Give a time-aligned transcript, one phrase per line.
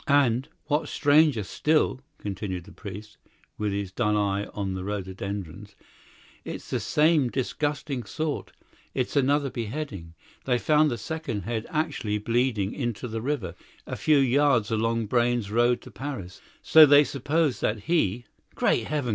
[0.07, 3.17] "And, what's stranger still," continued the priest,
[3.59, 5.75] with his dull eye on the rhododendrons,
[6.43, 8.51] "it's the same disgusting sort;
[8.95, 10.15] it's another beheading.
[10.45, 13.53] They found the second head actually bleeding into the river,
[13.85, 18.25] a few yards along Brayne's road to Paris; so they suppose that he"
[18.55, 19.09] "Great Heaven!"